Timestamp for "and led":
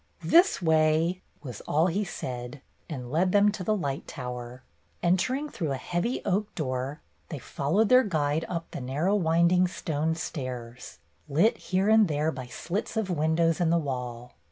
2.89-3.31